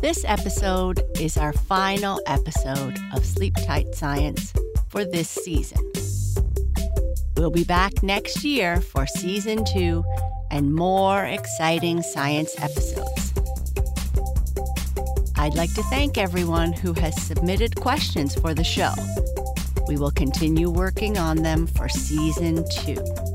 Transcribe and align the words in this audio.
This 0.00 0.24
episode 0.26 1.02
is 1.20 1.36
our 1.36 1.52
final 1.52 2.22
episode 2.26 2.98
of 3.12 3.22
Sleep 3.22 3.54
Tight 3.66 3.94
Science 3.94 4.50
for 4.88 5.04
this 5.04 5.28
season. 5.28 5.92
We'll 7.36 7.50
be 7.50 7.64
back 7.64 8.02
next 8.02 8.42
year 8.42 8.80
for 8.80 9.06
season 9.06 9.62
two 9.66 10.02
and 10.50 10.74
more 10.74 11.26
exciting 11.26 12.00
science 12.00 12.58
episodes. 12.58 13.34
I'd 15.36 15.54
like 15.54 15.74
to 15.74 15.82
thank 15.90 16.16
everyone 16.16 16.72
who 16.72 16.94
has 16.94 17.14
submitted 17.20 17.76
questions 17.76 18.34
for 18.34 18.54
the 18.54 18.64
show. 18.64 18.94
We 19.86 19.98
will 19.98 20.12
continue 20.12 20.70
working 20.70 21.18
on 21.18 21.42
them 21.42 21.66
for 21.66 21.90
season 21.90 22.64
two. 22.70 23.29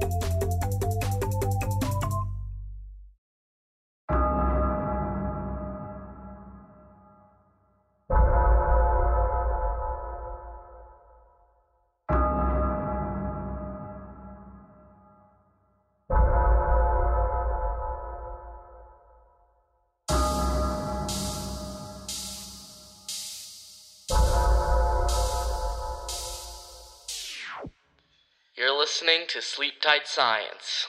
Listening 28.85 29.25
to 29.27 29.41
Sleep 29.41 29.73
Tight 29.81 30.05
Science. 30.05 30.85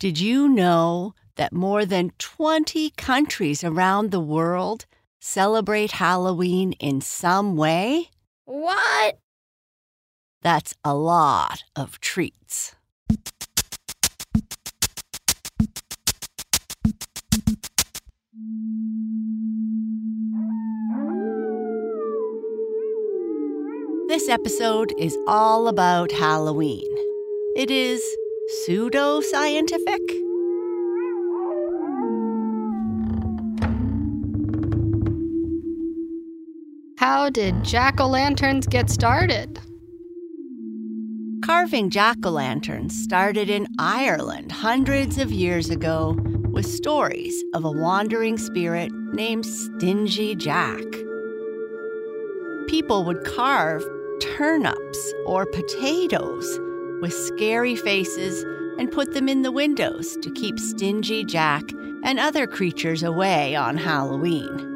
Did 0.00 0.18
you 0.18 0.48
know 0.48 1.14
that 1.36 1.52
more 1.52 1.86
than 1.86 2.10
20 2.18 2.90
countries 2.96 3.62
around 3.62 4.10
the 4.10 4.18
world 4.18 4.86
celebrate 5.20 5.92
Halloween 5.92 6.72
in 6.72 7.00
some 7.00 7.56
way? 7.56 8.10
What? 8.44 9.18
That's 10.42 10.74
a 10.84 10.94
lot 10.94 11.64
of 11.76 12.00
treats. 12.00 12.74
This 24.08 24.28
episode 24.28 24.92
is 24.98 25.16
all 25.26 25.68
about 25.68 26.10
Halloween. 26.12 26.88
It 27.56 27.70
is 27.70 28.02
pseudo 28.64 29.20
scientific. 29.20 30.00
How 37.18 37.30
did 37.30 37.64
jack 37.64 37.98
o' 37.98 38.06
lanterns 38.06 38.68
get 38.68 38.88
started? 38.88 39.58
Carving 41.44 41.90
jack 41.90 42.18
o' 42.24 42.30
lanterns 42.30 42.96
started 42.96 43.50
in 43.50 43.66
Ireland 43.76 44.52
hundreds 44.52 45.18
of 45.18 45.32
years 45.32 45.68
ago 45.68 46.16
with 46.52 46.64
stories 46.64 47.34
of 47.54 47.64
a 47.64 47.72
wandering 47.72 48.38
spirit 48.38 48.92
named 49.12 49.44
Stingy 49.44 50.36
Jack. 50.36 50.84
People 52.68 53.02
would 53.04 53.24
carve 53.24 53.84
turnips 54.36 55.12
or 55.26 55.44
potatoes 55.44 56.60
with 57.00 57.12
scary 57.12 57.74
faces 57.74 58.44
and 58.78 58.92
put 58.92 59.12
them 59.12 59.28
in 59.28 59.42
the 59.42 59.50
windows 59.50 60.16
to 60.22 60.30
keep 60.30 60.56
Stingy 60.60 61.24
Jack 61.24 61.64
and 62.04 62.20
other 62.20 62.46
creatures 62.46 63.02
away 63.02 63.56
on 63.56 63.76
Halloween. 63.76 64.67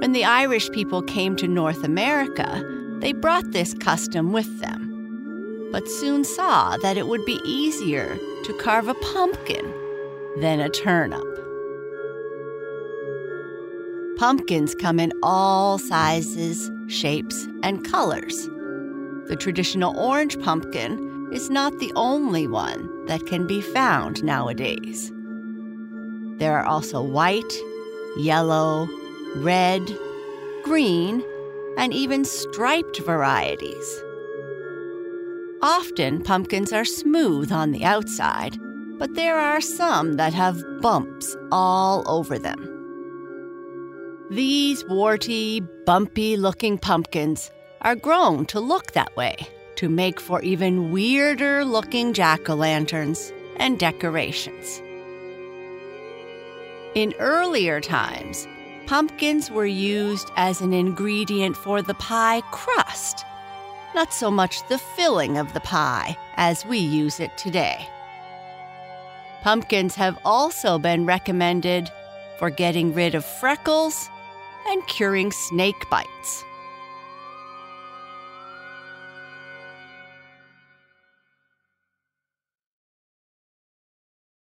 When 0.00 0.12
the 0.12 0.24
Irish 0.24 0.70
people 0.70 1.02
came 1.02 1.36
to 1.36 1.46
North 1.46 1.84
America, 1.84 2.64
they 3.00 3.12
brought 3.12 3.50
this 3.50 3.74
custom 3.74 4.32
with 4.32 4.60
them, 4.60 5.68
but 5.72 5.86
soon 5.86 6.24
saw 6.24 6.78
that 6.78 6.96
it 6.96 7.06
would 7.06 7.22
be 7.26 7.38
easier 7.44 8.16
to 8.44 8.58
carve 8.62 8.88
a 8.88 8.94
pumpkin 8.94 9.70
than 10.40 10.58
a 10.58 10.70
turnip. 10.70 11.22
Pumpkins 14.16 14.74
come 14.74 14.98
in 14.98 15.12
all 15.22 15.76
sizes, 15.76 16.70
shapes, 16.88 17.46
and 17.62 17.84
colors. 17.84 18.46
The 19.26 19.36
traditional 19.38 19.94
orange 19.98 20.40
pumpkin 20.40 21.28
is 21.30 21.50
not 21.50 21.78
the 21.78 21.92
only 21.94 22.46
one 22.46 23.04
that 23.04 23.26
can 23.26 23.46
be 23.46 23.60
found 23.60 24.24
nowadays. 24.24 25.12
There 26.38 26.56
are 26.58 26.64
also 26.64 27.02
white, 27.02 27.52
yellow, 28.16 28.88
red, 29.36 29.96
green, 30.64 31.24
and 31.76 31.92
even 31.92 32.24
striped 32.24 33.00
varieties. 33.00 34.02
Often 35.62 36.22
pumpkins 36.22 36.72
are 36.72 36.84
smooth 36.84 37.52
on 37.52 37.72
the 37.72 37.84
outside, 37.84 38.58
but 38.98 39.14
there 39.14 39.38
are 39.38 39.60
some 39.60 40.14
that 40.14 40.34
have 40.34 40.62
bumps 40.80 41.36
all 41.52 42.02
over 42.06 42.38
them. 42.38 42.66
These 44.30 44.84
warty, 44.86 45.60
bumpy 45.86 46.36
looking 46.36 46.78
pumpkins 46.78 47.50
are 47.82 47.96
grown 47.96 48.46
to 48.46 48.60
look 48.60 48.92
that 48.92 49.16
way 49.16 49.36
to 49.76 49.88
make 49.88 50.20
for 50.20 50.42
even 50.42 50.92
weirder 50.92 51.64
looking 51.64 52.12
jack 52.12 52.48
o' 52.48 52.54
lanterns 52.54 53.32
and 53.56 53.78
decorations. 53.78 54.82
In 56.94 57.14
earlier 57.18 57.80
times, 57.80 58.46
pumpkins 58.90 59.52
were 59.52 59.66
used 59.66 60.32
as 60.34 60.60
an 60.60 60.72
ingredient 60.72 61.56
for 61.56 61.80
the 61.80 61.94
pie 61.94 62.40
crust, 62.50 63.24
not 63.94 64.12
so 64.12 64.32
much 64.32 64.66
the 64.66 64.78
filling 64.78 65.38
of 65.38 65.52
the 65.52 65.60
pie 65.60 66.16
as 66.34 66.66
we 66.66 66.78
use 66.78 67.20
it 67.20 67.30
today. 67.38 67.88
Pumpkins 69.42 69.94
have 69.94 70.18
also 70.24 70.76
been 70.76 71.06
recommended 71.06 71.88
for 72.40 72.50
getting 72.50 72.92
rid 72.92 73.14
of 73.14 73.24
freckles 73.24 74.08
and 74.66 74.84
curing 74.88 75.30
snake 75.30 75.88
bites. 75.88 76.44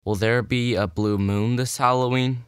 Will 0.06 0.14
there 0.14 0.40
be 0.40 0.74
a 0.74 0.86
blue 0.86 1.18
moon 1.18 1.56
this 1.56 1.76
Halloween? 1.76 2.47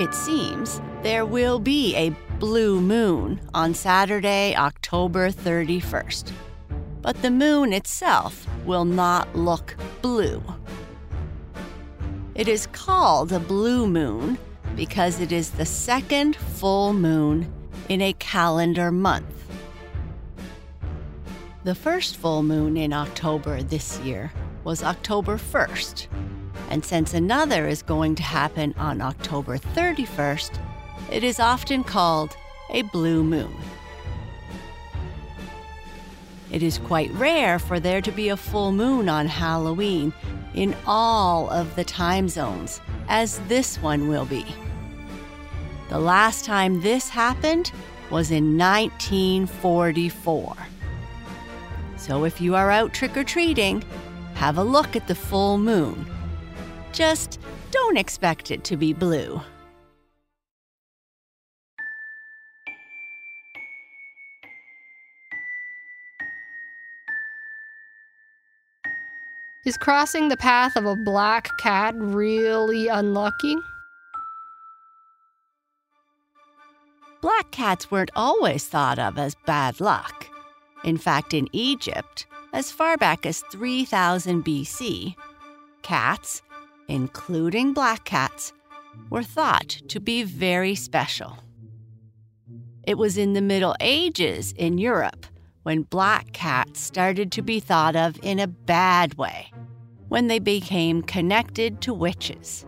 It 0.00 0.14
seems 0.14 0.80
there 1.02 1.26
will 1.26 1.58
be 1.58 1.94
a 1.96 2.10
blue 2.38 2.80
moon 2.80 3.40
on 3.52 3.74
Saturday, 3.74 4.56
October 4.56 5.30
31st. 5.30 6.32
But 7.02 7.20
the 7.20 7.30
moon 7.30 7.72
itself 7.72 8.46
will 8.64 8.86
not 8.86 9.36
look 9.36 9.76
blue. 10.00 10.42
It 12.34 12.48
is 12.48 12.66
called 12.68 13.32
a 13.32 13.38
blue 13.38 13.86
moon 13.86 14.38
because 14.74 15.20
it 15.20 15.30
is 15.30 15.50
the 15.50 15.66
second 15.66 16.36
full 16.36 16.94
moon 16.94 17.52
in 17.90 18.00
a 18.00 18.14
calendar 18.14 18.90
month. 18.90 19.26
The 21.64 21.74
first 21.74 22.16
full 22.16 22.42
moon 22.42 22.78
in 22.78 22.94
October 22.94 23.62
this 23.62 23.98
year 24.00 24.32
was 24.64 24.82
October 24.82 25.36
1st. 25.36 26.06
And 26.72 26.82
since 26.82 27.12
another 27.12 27.68
is 27.68 27.82
going 27.82 28.14
to 28.14 28.22
happen 28.22 28.74
on 28.78 29.02
October 29.02 29.58
31st, 29.58 30.58
it 31.10 31.22
is 31.22 31.38
often 31.38 31.84
called 31.84 32.34
a 32.70 32.80
blue 32.80 33.22
moon. 33.22 33.54
It 36.50 36.62
is 36.62 36.78
quite 36.78 37.12
rare 37.12 37.58
for 37.58 37.78
there 37.78 38.00
to 38.00 38.10
be 38.10 38.30
a 38.30 38.38
full 38.38 38.72
moon 38.72 39.10
on 39.10 39.26
Halloween 39.26 40.14
in 40.54 40.74
all 40.86 41.50
of 41.50 41.76
the 41.76 41.84
time 41.84 42.30
zones, 42.30 42.80
as 43.06 43.38
this 43.48 43.76
one 43.82 44.08
will 44.08 44.24
be. 44.24 44.46
The 45.90 46.00
last 46.00 46.46
time 46.46 46.80
this 46.80 47.10
happened 47.10 47.70
was 48.10 48.30
in 48.30 48.56
1944. 48.56 50.56
So 51.98 52.24
if 52.24 52.40
you 52.40 52.54
are 52.54 52.70
out 52.70 52.94
trick 52.94 53.14
or 53.14 53.24
treating, 53.24 53.84
have 54.36 54.56
a 54.56 54.64
look 54.64 54.96
at 54.96 55.06
the 55.06 55.14
full 55.14 55.58
moon. 55.58 56.06
Just 56.92 57.40
don't 57.70 57.96
expect 57.96 58.50
it 58.50 58.64
to 58.64 58.76
be 58.76 58.92
blue. 58.92 59.40
Is 69.64 69.76
crossing 69.78 70.28
the 70.28 70.36
path 70.36 70.76
of 70.76 70.84
a 70.84 70.96
black 70.96 71.56
cat 71.58 71.94
really 71.96 72.88
unlucky? 72.88 73.56
Black 77.20 77.52
cats 77.52 77.88
weren't 77.88 78.10
always 78.16 78.66
thought 78.66 78.98
of 78.98 79.16
as 79.16 79.36
bad 79.46 79.80
luck. 79.80 80.26
In 80.84 80.98
fact, 80.98 81.32
in 81.32 81.48
Egypt, 81.52 82.26
as 82.52 82.72
far 82.72 82.96
back 82.96 83.24
as 83.24 83.44
3000 83.52 84.44
BC, 84.44 85.14
cats, 85.82 86.42
including 86.92 87.72
black 87.72 88.04
cats, 88.04 88.52
were 89.08 89.22
thought 89.22 89.80
to 89.88 89.98
be 89.98 90.22
very 90.22 90.74
special. 90.74 91.38
It 92.84 92.98
was 92.98 93.16
in 93.16 93.32
the 93.32 93.40
Middle 93.40 93.74
Ages 93.80 94.52
in 94.58 94.76
Europe 94.76 95.24
when 95.62 95.84
black 95.84 96.32
cats 96.34 96.80
started 96.80 97.32
to 97.32 97.40
be 97.40 97.60
thought 97.60 97.96
of 97.96 98.18
in 98.22 98.38
a 98.38 98.46
bad 98.46 99.14
way, 99.14 99.50
when 100.08 100.26
they 100.26 100.38
became 100.38 101.00
connected 101.00 101.80
to 101.80 101.94
witches. 101.94 102.66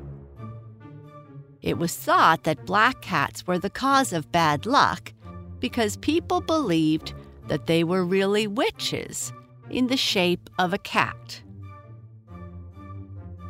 It 1.60 1.76
was 1.76 1.94
thought 1.94 2.44
that 2.44 2.64
black 2.64 3.02
cats 3.02 3.46
were 3.46 3.58
the 3.58 3.68
cause 3.68 4.14
of 4.14 4.32
bad 4.32 4.64
luck 4.64 5.12
because 5.58 5.98
people 5.98 6.40
believed 6.40 7.12
that 7.48 7.66
they 7.66 7.84
were 7.84 8.06
really 8.06 8.46
witches 8.46 9.34
in 9.68 9.88
the 9.88 9.98
shape 9.98 10.48
of 10.58 10.72
a 10.72 10.78
cat. 10.78 11.42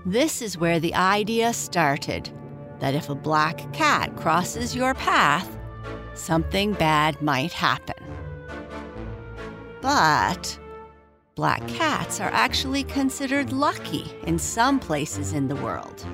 This 0.07 0.43
is 0.43 0.59
where 0.59 0.79
the 0.79 0.95
idea 0.95 1.55
started 1.55 2.31
that 2.79 2.95
if 2.95 3.09
a 3.09 3.15
black 3.15 3.73
cat 3.73 4.15
crosses 4.17 4.77
your 4.77 4.93
path, 4.93 5.49
something 6.13 6.75
bad 6.75 7.23
might 7.23 7.55
happen. 7.55 7.97
But 9.81 10.59
black 11.35 11.67
cats 11.69 12.21
are 12.21 12.31
actually 12.35 12.85
considered 12.85 13.51
lucky 13.51 14.13
in 14.27 14.39
some 14.39 14.79
places 14.79 15.33
in 15.33 15.49
the 15.49 15.57
world. 15.57 16.05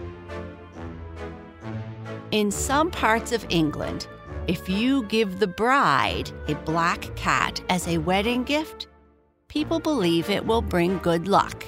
In 2.30 2.52
some 2.52 2.92
parts 2.92 3.32
of 3.32 3.44
England, 3.48 4.06
if 4.46 4.68
you 4.68 5.02
give 5.06 5.40
the 5.40 5.48
bride 5.48 6.30
a 6.46 6.54
black 6.54 7.16
cat 7.16 7.60
as 7.68 7.88
a 7.88 7.98
wedding 7.98 8.44
gift, 8.44 8.86
people 9.48 9.80
believe 9.80 10.30
it 10.30 10.46
will 10.46 10.62
bring 10.62 10.98
good 10.98 11.26
luck. 11.26 11.64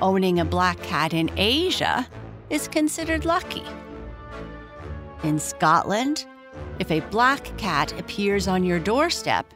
Owning 0.00 0.38
a 0.38 0.44
black 0.44 0.80
cat 0.82 1.12
in 1.12 1.28
Asia 1.36 2.06
is 2.50 2.68
considered 2.68 3.24
lucky. 3.24 3.64
In 5.24 5.40
Scotland, 5.40 6.24
if 6.78 6.92
a 6.92 7.00
black 7.10 7.56
cat 7.58 7.98
appears 7.98 8.46
on 8.46 8.62
your 8.62 8.78
doorstep, 8.78 9.52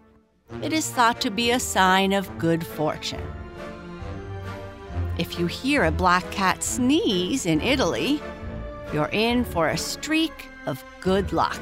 it 0.60 0.72
is 0.72 0.90
thought 0.90 1.20
to 1.20 1.30
be 1.30 1.52
a 1.52 1.60
sign 1.60 2.12
of 2.12 2.36
good 2.38 2.66
fortune. 2.66 3.22
If 5.16 5.38
you 5.38 5.46
hear 5.46 5.84
a 5.84 5.92
black 5.92 6.28
cat 6.32 6.64
sneeze 6.64 7.46
in 7.46 7.60
Italy, 7.60 8.20
you're 8.92 9.10
in 9.12 9.44
for 9.44 9.68
a 9.68 9.78
streak 9.78 10.48
of 10.66 10.84
good 11.00 11.32
luck. 11.32 11.60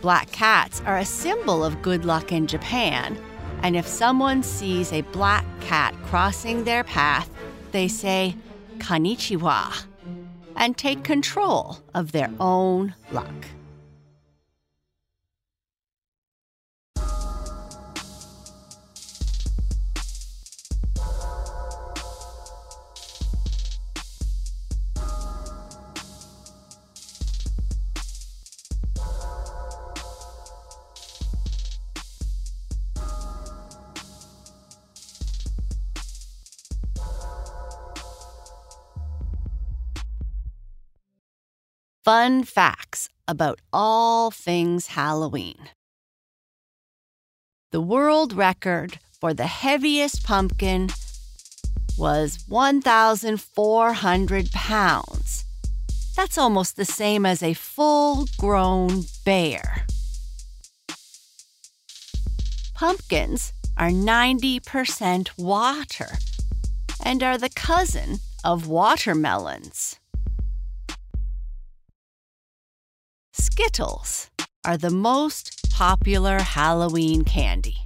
Black 0.00 0.30
cats 0.32 0.80
are 0.86 0.96
a 0.96 1.04
symbol 1.04 1.62
of 1.62 1.82
good 1.82 2.06
luck 2.06 2.32
in 2.32 2.46
Japan, 2.46 3.18
and 3.62 3.76
if 3.76 3.86
someone 3.86 4.42
sees 4.42 4.92
a 4.92 5.02
black 5.02 5.44
cat 5.60 5.94
crossing 6.04 6.64
their 6.64 6.84
path, 6.84 7.30
they 7.72 7.88
say, 7.88 8.36
Konnichiwa, 8.78 9.84
and 10.56 10.76
take 10.76 11.04
control 11.04 11.78
of 11.94 12.12
their 12.12 12.30
own 12.40 12.94
luck. 13.12 13.46
Fun 42.06 42.44
facts 42.44 43.08
about 43.26 43.58
all 43.72 44.30
things 44.30 44.94
Halloween. 44.94 45.70
The 47.72 47.80
world 47.80 48.32
record 48.32 49.00
for 49.20 49.34
the 49.34 49.48
heaviest 49.48 50.22
pumpkin 50.22 50.90
was 51.98 52.44
1,400 52.46 54.52
pounds. 54.52 55.44
That's 56.14 56.38
almost 56.38 56.76
the 56.76 56.84
same 56.84 57.26
as 57.26 57.42
a 57.42 57.54
full 57.54 58.28
grown 58.38 59.06
bear. 59.24 59.84
Pumpkins 62.72 63.52
are 63.76 63.90
90% 63.90 65.30
water 65.36 66.10
and 67.02 67.24
are 67.24 67.36
the 67.36 67.50
cousin 67.50 68.20
of 68.44 68.68
watermelons. 68.68 69.98
Skittles 73.58 74.28
are 74.66 74.76
the 74.76 74.90
most 74.90 75.72
popular 75.72 76.40
Halloween 76.40 77.24
candy. 77.24 77.78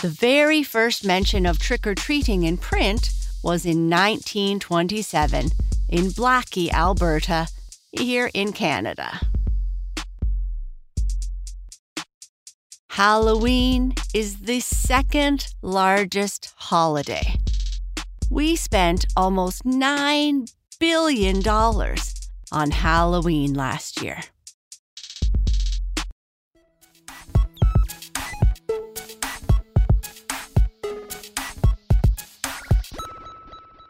The 0.00 0.08
very 0.10 0.62
first 0.62 1.04
mention 1.04 1.46
of 1.46 1.58
trick 1.58 1.86
or 1.86 1.94
treating 1.94 2.44
in 2.44 2.58
print 2.58 3.10
was 3.42 3.64
in 3.64 3.88
1927 3.88 5.50
in 5.88 6.10
Blackie, 6.10 6.70
Alberta, 6.72 7.48
here 7.92 8.30
in 8.34 8.52
Canada. 8.52 9.20
Halloween 12.94 13.92
is 14.14 14.42
the 14.42 14.60
second 14.60 15.52
largest 15.62 16.54
holiday. 16.54 17.40
We 18.30 18.54
spent 18.54 19.04
almost 19.16 19.64
$9 19.64 20.54
billion 20.78 21.42
on 22.52 22.70
Halloween 22.70 23.54
last 23.54 24.00
year. 24.00 24.20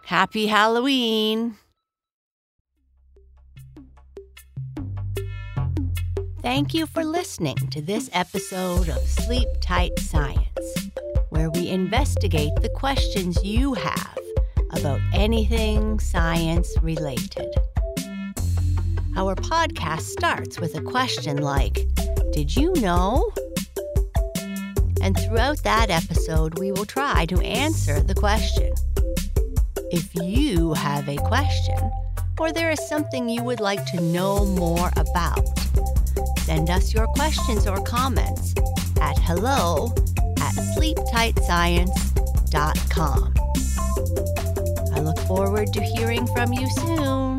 Happy 0.05 0.47
Halloween! 0.47 1.59
Thank 6.45 6.75
you 6.75 6.85
for 6.85 7.03
listening 7.05 7.57
to 7.71 7.81
this 7.81 8.11
episode 8.13 8.91
of 8.91 8.99
Sleep 9.09 9.49
Tight 9.63 9.99
Science, 9.99 10.91
where 11.31 11.49
we 11.49 11.71
investigate 11.71 12.53
the 12.61 12.69
questions 12.69 13.43
you 13.43 13.73
have 13.73 14.19
about 14.73 15.01
anything 15.15 15.99
science 15.99 16.71
related. 16.83 17.49
Our 19.17 19.35
podcast 19.37 20.03
starts 20.03 20.61
with 20.61 20.75
a 20.75 20.83
question 20.83 21.39
like 21.39 21.87
Did 22.33 22.55
you 22.55 22.75
know? 22.75 23.33
And 25.01 25.19
throughout 25.19 25.63
that 25.63 25.89
episode, 25.89 26.59
we 26.59 26.73
will 26.73 26.85
try 26.85 27.25
to 27.25 27.41
answer 27.41 28.01
the 28.01 28.15
question. 28.15 28.75
If 29.91 30.15
you 30.15 30.75
have 30.75 31.09
a 31.09 31.17
question, 31.17 31.91
or 32.39 32.53
there 32.53 32.71
is 32.71 32.87
something 32.87 33.31
you 33.31 33.43
would 33.43 33.61
like 33.61 33.87
to 33.93 34.01
know 34.03 34.45
more 34.45 34.91
about, 34.97 35.64
Send 36.39 36.71
us 36.71 36.95
your 36.95 37.09
questions 37.09 37.67
or 37.67 37.83
comments 37.83 38.55
at 39.01 39.19
hello 39.19 39.93
at 40.39 40.55
sleeptightscience.com. 40.77 43.35
I 44.95 45.01
look 45.01 45.19
forward 45.21 45.73
to 45.73 45.81
hearing 45.83 46.27
from 46.29 46.53
you 46.53 46.69
soon. 46.71 47.34